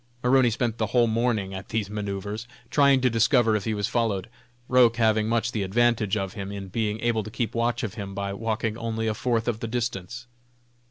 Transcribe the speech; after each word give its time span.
Maroney 0.23 0.49
spent 0.49 0.79
the 0.79 0.87
whole 0.87 1.05
morning 1.05 1.53
at 1.53 1.69
these 1.69 1.87
manoeuvres, 1.87 2.47
trying 2.71 3.01
to 3.01 3.07
discover 3.11 3.55
if 3.55 3.65
he 3.65 3.73
was 3.75 3.87
followed, 3.87 4.29
Roch 4.67 4.95
having 4.95 5.29
much 5.29 5.51
the 5.51 5.61
advantage 5.61 6.17
of 6.17 6.33
him, 6.33 6.51
in 6.51 6.69
being 6.69 6.99
able 7.01 7.21
to 7.21 7.29
keep 7.29 7.53
watch 7.53 7.83
of 7.83 7.93
him 7.93 8.15
by 8.15 8.33
walking 8.33 8.79
only 8.79 9.05
a 9.05 9.13
fourth 9.13 9.47
of 9.47 9.59
the 9.59 9.67
distance. 9.67 10.25